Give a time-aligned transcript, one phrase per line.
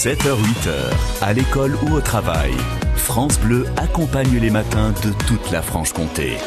[0.00, 2.52] 7h-8h, à l'école ou au travail,
[2.96, 6.38] France Bleu accompagne les matins de toute la Franche-Comté.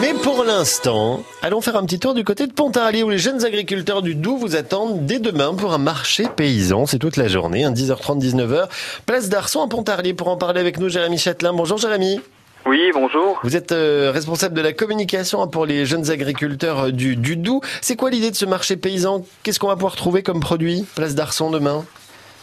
[0.00, 3.44] Mais pour l'instant, allons faire un petit tour du côté de Pontarlier où les jeunes
[3.44, 6.86] agriculteurs du Doubs vous attendent dès demain pour un marché paysan.
[6.86, 8.66] C'est toute la journée, 10h30, 19h.
[9.06, 11.52] Place d'Arson à Pontarlier pour en parler avec nous, Jérémy Châtelain.
[11.52, 12.20] Bonjour Jérémy.
[12.66, 13.38] Oui, bonjour.
[13.44, 17.36] Vous êtes euh, responsable de la communication hein, pour les jeunes agriculteurs euh, du, du
[17.36, 17.60] Doubs.
[17.80, 19.24] C'est quoi l'idée de ce marché paysan?
[19.44, 20.84] Qu'est-ce qu'on va pouvoir trouver comme produit?
[20.96, 21.84] Place d'Arson demain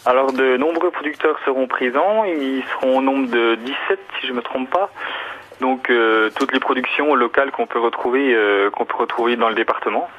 [0.05, 2.23] Alors, de nombreux producteurs seront présents.
[2.25, 4.89] Ils seront au nombre de 17, si je ne me trompe pas.
[5.61, 9.55] Donc, euh, toutes les productions locales qu'on peut retrouver, euh, qu'on peut retrouver dans le
[9.55, 10.09] département.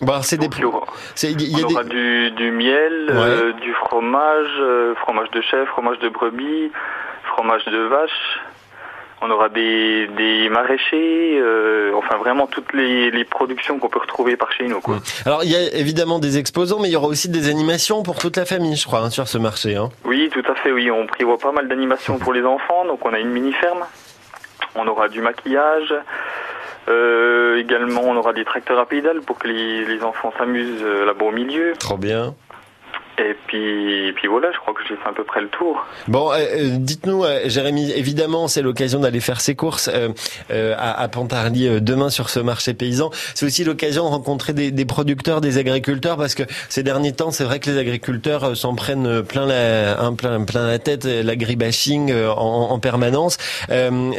[0.00, 3.06] Bah, c'est des y aura, c'est- il y a on des- aura du, du miel,
[3.10, 6.70] euh, du fromage, fromage de chèvre, fromage de brebis,
[7.24, 8.40] fromage de vache.
[9.26, 14.36] On aura des, des maraîchers, euh, enfin vraiment toutes les, les productions qu'on peut retrouver
[14.36, 14.82] par chez nous.
[14.82, 14.98] Quoi.
[15.24, 18.18] Alors il y a évidemment des exposants, mais il y aura aussi des animations pour
[18.18, 19.76] toute la famille, je crois, hein, sur ce marché.
[19.76, 19.88] Hein.
[20.04, 20.90] Oui, tout à fait, oui.
[20.90, 22.84] On prévoit pas mal d'animations pour les enfants.
[22.84, 23.84] Donc, on a une mini-ferme.
[24.74, 25.94] On aura du maquillage.
[26.88, 31.06] Euh, également, on aura des tracteurs à pédales pour que les, les enfants s'amusent euh,
[31.06, 31.72] là-bas au milieu.
[31.78, 32.34] Trop bien.
[33.16, 35.86] Et puis, et puis voilà, je crois que j'ai fait à peu près le tour.
[36.08, 40.08] Bon, euh, euh, dites-nous, euh, Jérémy, évidemment, c'est l'occasion d'aller faire ses courses euh,
[40.50, 43.10] euh, à, à Pontarlier euh, demain sur ce marché paysan.
[43.34, 47.30] C'est aussi l'occasion de rencontrer des, des producteurs, des agriculteurs, parce que ces derniers temps,
[47.30, 52.12] c'est vrai que les agriculteurs s'en prennent plein la, un, plein, plein la tête, l'agribashing
[52.12, 53.36] en, en permanence.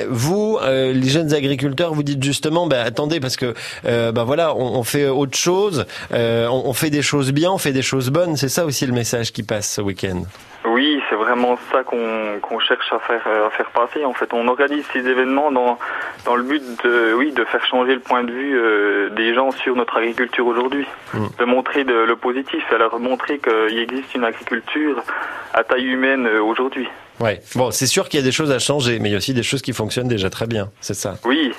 [0.09, 4.83] Vous, les jeunes agriculteurs, vous dites justement, bah, attendez, parce que bah voilà, on, on
[4.83, 8.37] fait autre chose, on, on fait des choses bien, on fait des choses bonnes.
[8.37, 10.23] C'est ça aussi le message qui passe ce week-end.
[10.67, 14.03] Oui, c'est vraiment ça qu'on cherche à faire euh, à faire passer.
[14.03, 15.77] En fait, on organise ces événements dans
[16.25, 19.51] dans le but de oui de faire changer le point de vue euh, des gens
[19.51, 21.27] sur notre agriculture aujourd'hui, Mm.
[21.39, 25.03] de montrer de, le positif, et leur montrer qu'il existe une agriculture
[25.53, 26.87] à taille humaine euh, aujourd'hui.
[27.19, 27.41] Ouais.
[27.55, 29.33] Bon, c'est sûr qu'il y a des choses à changer, mais il y a aussi
[29.33, 30.69] des choses qui fonctionnent déjà très bien.
[30.81, 31.15] C'est ça.
[31.23, 31.53] Oui,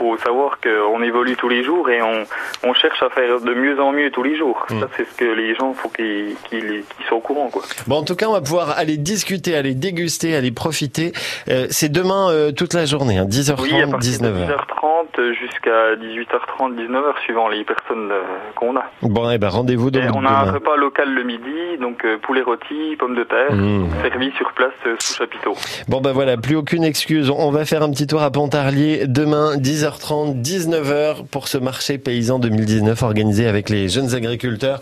[0.00, 2.24] faut savoir qu'on évolue tous les jours et on,
[2.68, 4.66] on cherche à faire de mieux en mieux tous les jours.
[4.70, 4.80] Mm.
[4.80, 7.62] Ça, c'est ce que les gens faut qu'ils qu'ils soient au courant, quoi.
[7.86, 11.12] Bon, en tout cas, on va pouvoir aller discuter, aller déguster, aller profiter.
[11.48, 14.46] Euh, c'est demain euh, toute la journée, hein, 10h30, Oui, à partir 19h.
[14.46, 18.22] de 10h30 jusqu'à 18h30, 19h, suivant les personnes euh,
[18.56, 18.84] qu'on a.
[19.02, 20.52] Bon, eh ben rendez-vous Et on a un demain.
[20.52, 23.88] repas local le midi, donc poulet rôti, pommes de terre, Mmh.
[24.02, 25.54] servi sur place sous chapiteau.
[25.88, 27.30] Bon, ben voilà, plus aucune excuse.
[27.30, 29.56] On va faire un petit tour à Pontarlier demain,
[29.90, 34.80] 10h30, 19h pour ce marché paysan 2019 organisé avec les jeunes agriculteurs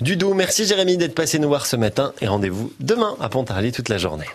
[0.00, 0.34] du Doubs.
[0.34, 3.98] Merci Jérémy d'être passé nous voir ce matin et rendez-vous demain à Pontarlier toute la
[3.98, 4.26] journée.